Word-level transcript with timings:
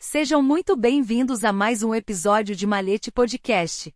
Sejam 0.00 0.42
muito 0.42 0.76
bem-vindos 0.76 1.44
a 1.44 1.52
mais 1.52 1.84
um 1.84 1.94
episódio 1.94 2.56
de 2.56 2.66
Malete 2.66 3.12
Podcast. 3.12 3.94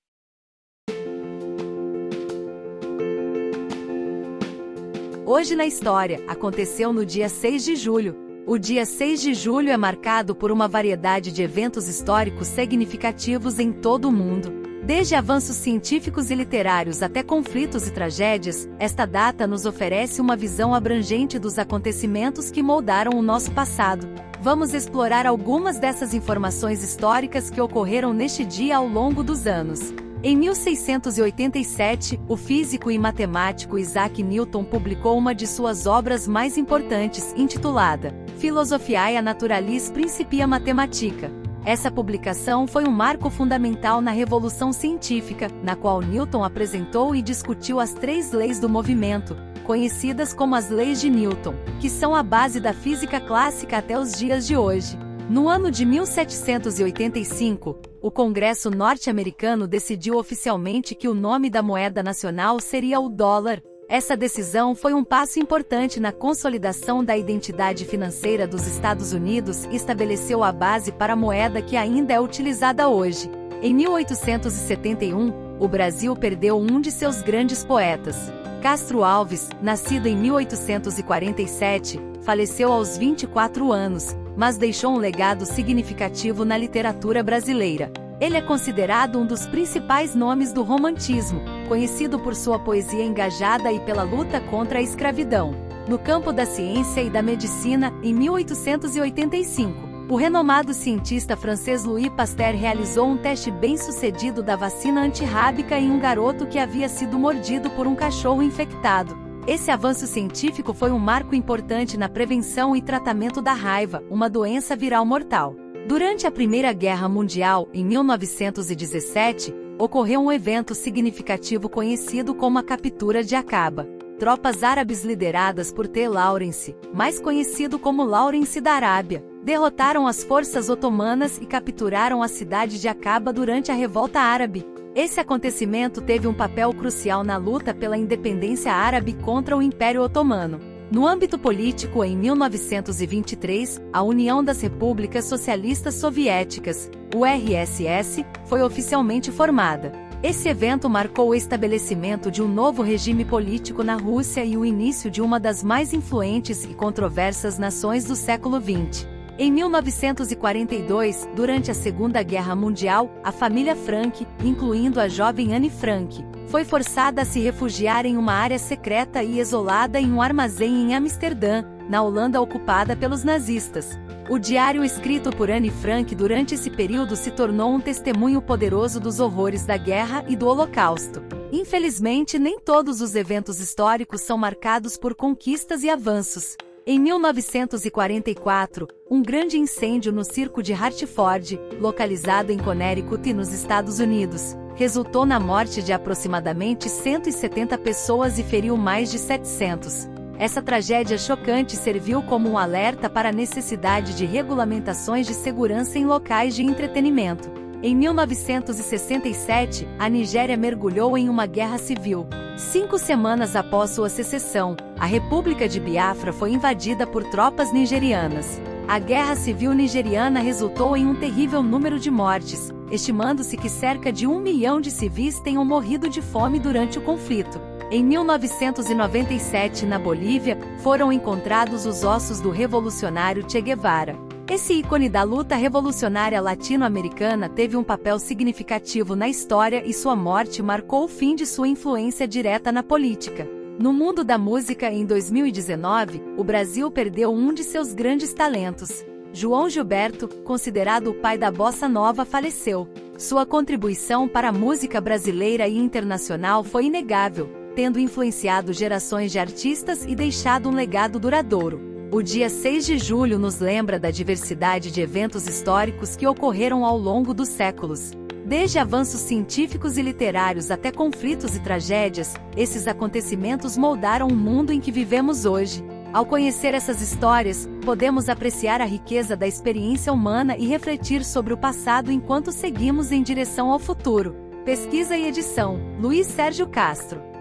Hoje 5.27 5.57
na 5.57 5.67
história, 5.67 6.23
aconteceu 6.29 6.93
no 6.93 7.05
dia 7.05 7.29
6 7.29 7.65
de 7.65 7.75
julho. 7.75 8.15
O 8.47 8.57
dia 8.57 8.87
6 8.87 9.21
de 9.21 9.35
julho 9.35 9.71
é 9.71 9.77
marcado 9.77 10.33
por 10.33 10.53
uma 10.53 10.69
variedade 10.69 11.33
de 11.33 11.43
eventos 11.43 11.89
históricos 11.89 12.47
significativos 12.47 13.59
em 13.59 13.73
todo 13.73 14.09
o 14.09 14.13
mundo. 14.13 14.53
Desde 14.85 15.17
avanços 15.17 15.57
científicos 15.57 16.31
e 16.31 16.37
literários 16.37 17.03
até 17.03 17.25
conflitos 17.25 17.89
e 17.89 17.91
tragédias, 17.91 18.69
esta 18.79 19.05
data 19.05 19.45
nos 19.45 19.67
oferece 19.67 20.21
uma 20.21 20.37
visão 20.37 20.73
abrangente 20.73 21.37
dos 21.37 21.59
acontecimentos 21.59 22.49
que 22.49 22.63
moldaram 22.63 23.19
o 23.19 23.23
nosso 23.23 23.51
passado. 23.51 24.07
Vamos 24.47 24.73
explorar 24.73 25.27
algumas 25.27 25.77
dessas 25.77 26.15
informações 26.15 26.81
históricas 26.81 27.51
que 27.51 27.61
ocorreram 27.61 28.15
neste 28.15 28.45
dia 28.45 28.77
ao 28.77 28.87
longo 28.87 29.25
dos 29.25 29.45
anos. 29.45 29.93
Em 30.23 30.37
1687, 30.37 32.21
o 32.29 32.37
físico 32.37 32.89
e 32.89 32.97
matemático 32.97 33.77
Isaac 33.77 34.23
Newton 34.23 34.63
publicou 34.63 35.19
uma 35.19 35.35
de 35.35 35.49
suas 35.49 35.85
obras 35.85 36.29
mais 36.29 36.57
importantes, 36.57 37.35
intitulada 37.37 38.15
Philosophiae 38.39 39.21
Naturalis 39.21 39.91
Principia 39.91 40.47
Mathematica. 40.47 41.29
Essa 41.65 41.91
publicação 41.91 42.69
foi 42.69 42.85
um 42.85 42.93
marco 42.93 43.29
fundamental 43.29 44.01
na 44.01 44.13
revolução 44.13 44.73
científica, 44.73 45.49
na 45.61 45.75
qual 45.75 46.01
Newton 46.01 46.45
apresentou 46.45 47.17
e 47.17 47.21
discutiu 47.21 47.81
as 47.81 47.93
três 47.93 48.31
leis 48.31 48.61
do 48.61 48.69
movimento, 48.69 49.37
conhecidas 49.67 50.33
como 50.33 50.55
as 50.55 50.71
leis 50.71 51.01
de 51.01 51.11
Newton, 51.11 51.55
que 51.81 51.91
são 51.91 52.15
a 52.15 52.23
base 52.23 52.61
da 52.61 52.73
física 52.73 53.21
clássica 53.21 53.79
até 53.79 53.99
os 53.99 54.13
dias 54.13 54.47
de 54.47 54.57
hoje. 54.57 54.97
No 55.29 55.49
ano 55.49 55.73
de 55.73 55.85
1785, 55.85 57.77
o 58.01 58.11
Congresso 58.11 58.71
norte-americano 58.71 59.67
decidiu 59.67 60.17
oficialmente 60.17 60.95
que 60.95 61.09
o 61.09 61.15
nome 61.15 61.51
da 61.51 61.63
moeda 61.63 62.01
nacional 62.01 62.61
seria 62.61 63.01
o 63.01 63.09
dólar. 63.09 63.61
Essa 63.89 64.17
decisão 64.17 64.73
foi 64.73 64.95
um 64.95 65.03
passo 65.03 65.41
importante 65.41 65.99
na 65.99 66.13
consolidação 66.13 67.05
da 67.05 67.17
identidade 67.17 67.85
financeira 67.85 68.47
dos 68.47 68.69
Estados 68.69 69.13
Unidos 69.13 69.65
e 69.65 69.75
estabeleceu 69.75 70.45
a 70.45 70.53
base 70.53 70.93
para 70.93 71.15
a 71.15 71.17
moeda 71.17 71.61
que 71.61 71.77
ainda 71.77 72.15
é 72.15 72.21
utilizada 72.21 72.89
hoje. 72.89 73.29
Em 73.61 73.75
1871, 73.75 75.59
o 75.59 75.67
Brasil 75.67 76.15
perdeu 76.15 76.57
um 76.57 76.81
de 76.81 76.93
seus 76.93 77.21
grandes 77.21 77.65
poetas. 77.65 78.31
Castro 78.67 79.05
Alves, 79.05 79.49
nascido 79.63 80.09
em 80.09 80.17
1847, 80.17 82.01
faleceu 82.23 82.73
aos 82.73 82.99
24 82.99 83.71
anos, 83.71 84.09
mas 84.37 84.59
deixou 84.59 84.93
um 84.93 84.99
legado 84.99 85.47
significativo 85.47 86.45
na 86.45 86.59
literatura 86.59 87.23
brasileira. 87.23 87.93
Ele 88.21 88.37
é 88.37 88.43
considerado 88.43 89.21
um 89.21 89.25
dos 89.25 89.47
principais 89.47 90.17
nomes 90.17 90.53
do 90.53 90.65
romantismo, 90.65 91.43
conhecido 91.69 92.19
por 92.19 92.35
sua 92.35 92.59
poesia 92.59 93.05
engajada 93.05 93.71
e 93.71 93.79
pela 93.79 94.03
luta 94.03 94.41
contra 94.41 94.81
a 94.81 94.83
escravidão. 94.83 95.55
No 95.87 95.97
campo 95.97 96.33
da 96.33 96.45
ciência 96.45 97.01
e 97.01 97.09
da 97.09 97.23
medicina, 97.23 97.95
em 98.03 98.13
1885, 98.13 99.86
o 100.09 100.15
renomado 100.15 100.73
cientista 100.73 101.37
francês 101.37 101.85
Louis 101.85 102.09
Pasteur 102.11 102.55
realizou 102.55 103.09
um 103.09 103.17
teste 103.17 103.51
bem-sucedido 103.51 104.41
da 104.41 104.55
vacina 104.55 105.03
antirrábica 105.03 105.79
em 105.79 105.91
um 105.91 105.99
garoto 105.99 106.47
que 106.47 106.61
havia 106.61 106.89
sido 106.89 107.19
mordido 107.19 107.69
por 107.71 107.89
um 107.89 107.95
cachorro 107.97 108.41
infectado. 108.41 109.19
Esse 109.49 109.71
avanço 109.71 110.07
científico 110.07 110.73
foi 110.73 110.93
um 110.93 110.99
marco 110.99 111.35
importante 111.35 111.97
na 111.97 112.09
prevenção 112.09 112.77
e 112.77 112.83
tratamento 112.83 113.43
da 113.43 113.53
raiva, 113.53 114.03
uma 114.09 114.31
doença 114.31 114.77
viral 114.77 115.05
mortal. 115.05 115.57
Durante 115.89 116.27
a 116.27 116.31
Primeira 116.31 116.73
Guerra 116.73 117.09
Mundial, 117.09 117.69
em 117.75 117.85
1917, 117.85 119.53
ocorreu 119.77 120.21
um 120.21 120.33
evento 120.33 120.75
significativo 120.75 121.69
conhecido 121.69 122.35
como 122.35 122.59
a 122.59 122.63
Captura 122.63 123.25
de 123.25 123.35
Acaba. 123.35 123.89
Tropas 124.19 124.63
árabes 124.63 125.05
lideradas 125.05 125.73
por 125.73 125.87
T. 125.87 126.09
Lawrence, 126.09 126.77
mais 126.95 127.21
conhecido 127.21 127.79
como 127.79 128.03
Lawrence 128.03 128.61
da 128.61 128.73
Arábia, 128.73 129.23
derrotaram 129.47 130.09
as 130.09 130.25
forças 130.25 130.69
otomanas 130.69 131.39
e 131.41 131.47
capturaram 131.47 132.21
a 132.21 132.27
cidade 132.27 132.81
de 132.81 132.89
Acaba 132.89 133.33
durante 133.33 133.71
a 133.71 133.77
Revolta 133.77 134.19
Árabe. 134.19 134.67
Esse 134.93 135.21
acontecimento 135.21 136.03
teve 136.03 136.27
um 136.27 136.35
papel 136.35 136.75
crucial 136.75 137.23
na 137.23 137.37
luta 137.37 137.73
pela 137.73 137.97
independência 137.97 138.73
árabe 138.73 139.13
contra 139.13 139.57
o 139.57 139.63
Império 139.63 140.03
Otomano. 140.03 140.59
No 140.91 141.07
âmbito 141.07 141.39
político, 141.39 142.03
em 142.03 142.17
1923, 142.17 143.81
a 143.93 144.03
União 144.03 144.43
das 144.43 144.61
Repúblicas 144.61 145.27
Socialistas 145.27 145.95
Soviéticas, 145.95 146.91
URSS, 147.15 148.27
foi 148.47 148.63
oficialmente 148.63 149.31
formada. 149.31 149.93
Esse 150.25 150.49
evento 150.49 150.91
marcou 150.91 151.29
o 151.29 151.35
estabelecimento 151.37 152.33
de 152.33 152.43
um 152.43 152.49
novo 152.49 152.83
regime 152.83 153.25
político 153.25 153.85
na 153.85 153.95
Rússia 153.95 154.45
e 154.45 154.57
o 154.57 154.65
início 154.65 155.09
de 155.09 155.23
uma 155.23 155.39
das 155.39 155.63
mais 155.63 155.93
influentes 155.93 156.65
e 156.65 156.75
controversas 156.75 157.59
nações 157.61 158.05
do 158.05 158.17
século 158.17 158.61
XX. 158.61 159.16
Em 159.39 159.53
1942, 159.53 161.29
durante 161.37 161.71
a 161.71 161.75
Segunda 161.75 162.23
Guerra 162.23 162.57
Mundial, 162.57 163.11
a 163.23 163.31
família 163.31 163.77
Frank, 163.77 164.27
incluindo 164.43 164.99
a 164.99 165.09
jovem 165.09 165.55
Anne 165.55 165.69
Frank, 165.69 166.25
foi 166.49 166.65
forçada 166.65 167.21
a 167.21 167.25
se 167.27 167.41
refugiar 167.41 168.07
em 168.07 168.17
uma 168.17 168.33
área 168.33 168.59
secreta 168.59 169.23
e 169.23 169.39
isolada 169.39 170.01
em 170.01 170.11
um 170.11 170.23
armazém 170.23 170.85
em 170.85 170.95
Amsterdã, 170.95 171.63
na 171.87 172.03
Holanda 172.03 172.41
ocupada 172.41 172.97
pelos 172.97 173.25
nazistas. 173.25 173.91
O 174.31 174.39
diário 174.39 174.83
escrito 174.83 175.31
por 175.31 175.51
Anne 175.51 175.71
Frank 175.71 176.15
durante 176.15 176.55
esse 176.55 176.71
período 176.71 177.15
se 177.15 177.31
tornou 177.31 177.75
um 177.75 177.81
testemunho 177.81 178.41
poderoso 178.41 178.99
dos 178.99 179.21
horrores 179.21 179.67
da 179.67 179.77
guerra 179.77 180.25
e 180.27 180.35
do 180.35 180.47
Holocausto. 180.47 181.23
Infelizmente, 181.53 182.39
nem 182.39 182.59
todos 182.59 183.03
os 183.03 183.15
eventos 183.15 183.61
históricos 183.61 184.23
são 184.23 184.39
marcados 184.39 184.97
por 184.97 185.15
conquistas 185.15 185.83
e 185.83 185.91
avanços. 185.91 186.57
Em 186.89 187.01
1944, 187.01 188.87
um 189.11 189.21
grande 189.21 189.59
incêndio 189.59 190.13
no 190.13 190.23
circo 190.23 190.63
de 190.63 190.73
Hartford, 190.73 191.59
localizado 191.81 192.53
em 192.53 192.59
Connecticut 192.59 193.33
nos 193.33 193.53
Estados 193.53 193.99
Unidos, 193.99 194.57
resultou 194.77 195.27
na 195.27 195.41
morte 195.41 195.83
de 195.83 195.93
aproximadamente 195.93 196.89
170 196.89 197.77
pessoas 197.79 198.39
e 198.39 198.45
feriu 198.45 198.77
mais 198.77 199.11
de 199.11 199.19
700. 199.19 200.09
Essa 200.39 200.63
tragédia 200.63 201.19
chocante 201.19 201.75
serviu 201.75 202.23
como 202.23 202.49
um 202.51 202.57
alerta 202.57 203.11
para 203.11 203.31
a 203.31 203.33
necessidade 203.33 204.15
de 204.15 204.25
regulamentações 204.25 205.27
de 205.27 205.35
segurança 205.35 205.99
em 205.99 206.07
locais 206.07 206.55
de 206.55 206.63
entretenimento. 206.63 207.66
Em 207.83 207.95
1967, 207.95 209.87
a 209.99 210.09
Nigéria 210.09 210.57
mergulhou 210.57 211.17
em 211.17 211.29
uma 211.29 211.45
guerra 211.45 211.77
civil. 211.77 212.27
Cinco 212.57 212.99
semanas 212.99 213.55
após 213.55 213.91
sua 213.91 214.09
secessão, 214.09 214.77
a 214.99 215.05
República 215.05 215.69
de 215.69 215.79
Biafra 215.79 216.33
foi 216.33 216.53
invadida 216.53 217.07
por 217.07 217.23
tropas 217.25 217.73
nigerianas. 217.73 218.61
A 218.89 218.99
guerra 218.99 219.37
civil 219.37 219.75
nigeriana 219.75 220.41
resultou 220.41 220.97
em 220.97 221.07
um 221.07 221.15
terrível 221.15 221.63
número 221.63 222.01
de 222.01 222.11
mortes, 222.11 222.73
estimando-se 222.91 223.59
que 223.59 223.69
cerca 223.69 224.11
de 224.11 224.27
um 224.27 224.41
milhão 224.41 224.81
de 224.81 224.91
civis 224.91 225.39
tenham 225.41 225.65
morrido 225.65 226.09
de 226.09 226.23
fome 226.23 226.59
durante 226.59 226.99
o 226.99 227.03
conflito. 227.03 227.61
Em 227.91 228.03
1997, 228.03 229.85
na 229.85 229.99
Bolívia, 229.99 230.59
foram 230.79 231.13
encontrados 231.13 231.85
os 231.85 232.05
ossos 232.05 232.41
do 232.41 232.51
revolucionário 232.51 233.45
Che 233.49 233.61
Guevara. 233.61 234.26
Esse 234.49 234.75
ícone 234.75 235.09
da 235.09 235.25
luta 235.25 235.57
revolucionária 235.57 236.41
latino-americana 236.41 237.49
teve 237.49 237.77
um 237.77 237.83
papel 237.83 238.17
significativo 238.17 239.17
na 239.17 239.29
história 239.29 239.83
e 239.85 239.93
sua 239.93 240.15
morte 240.15 240.63
marcou 240.63 241.03
o 241.03 241.09
fim 241.09 241.35
de 241.35 241.45
sua 241.45 241.67
influência 241.67 242.29
direta 242.29 242.71
na 242.71 242.81
política. 242.81 243.45
No 243.77 243.93
mundo 243.93 244.23
da 244.23 244.39
música, 244.39 244.89
em 244.89 245.05
2019, 245.05 246.23
o 246.37 246.45
Brasil 246.45 246.89
perdeu 246.93 247.33
um 247.33 247.53
de 247.53 247.65
seus 247.65 247.93
grandes 247.93 248.33
talentos. 248.33 249.05
João 249.33 249.69
Gilberto, 249.69 250.29
considerado 250.45 251.09
o 251.09 251.15
pai 251.15 251.37
da 251.37 251.51
bossa 251.51 251.89
nova, 251.89 252.25
faleceu. 252.25 252.89
Sua 253.19 253.45
contribuição 253.45 254.29
para 254.29 254.51
a 254.51 254.53
música 254.53 255.01
brasileira 255.01 255.67
e 255.67 255.77
internacional 255.77 256.63
foi 256.63 256.85
inegável, 256.85 257.51
tendo 257.75 257.99
influenciado 257.99 258.73
gerações 258.73 259.33
de 259.33 259.41
artistas 259.41 260.05
e 260.05 260.15
deixado 260.15 260.69
um 260.69 260.73
legado 260.73 261.19
duradouro. 261.19 261.96
O 262.13 262.23
dia 262.23 262.49
6 262.49 262.87
de 262.87 262.99
julho 262.99 263.37
nos 263.37 263.59
lembra 263.59 263.99
da 263.99 264.13
diversidade 264.13 264.93
de 264.93 265.01
eventos 265.01 265.49
históricos 265.49 266.15
que 266.15 266.25
ocorreram 266.25 266.85
ao 266.85 266.97
longo 266.97 267.35
dos 267.35 267.49
séculos. 267.49 268.13
Desde 268.47 268.79
avanços 268.79 269.21
científicos 269.21 269.99
e 269.99 270.03
literários 270.03 270.71
até 270.71 270.93
conflitos 270.93 271.57
e 271.57 271.61
tragédias, 271.61 272.35
esses 272.57 272.87
acontecimentos 272.87 273.77
moldaram 273.77 274.29
o 274.29 274.37
mundo 274.37 274.73
em 274.73 274.81
que 274.81 274.93
vivemos 274.93 275.45
hoje. 275.45 275.85
Ao 276.13 276.25
conhecer 276.25 276.75
essas 276.75 277.03
histórias, 277.03 277.69
podemos 277.85 278.29
apreciar 278.29 278.81
a 278.81 278.87
riqueza 278.87 279.37
da 279.37 279.47
experiência 279.47 280.13
humana 280.13 280.57
e 280.57 280.65
refletir 280.65 281.25
sobre 281.25 281.53
o 281.53 281.59
passado 281.59 282.13
enquanto 282.13 282.53
seguimos 282.53 283.11
em 283.11 283.21
direção 283.21 283.73
ao 283.73 283.81
futuro. 283.81 284.37
Pesquisa 284.65 285.17
e 285.17 285.27
edição: 285.27 285.81
Luiz 286.01 286.29
Sérgio 286.29 286.69
Castro. 286.69 287.36